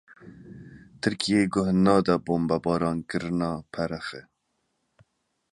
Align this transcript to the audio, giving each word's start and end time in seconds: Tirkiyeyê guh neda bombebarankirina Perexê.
Tirkiyeyê 1.01 1.45
guh 1.53 1.69
neda 1.83 2.15
bombebarankirina 2.25 3.49
Perexê. 3.73 4.21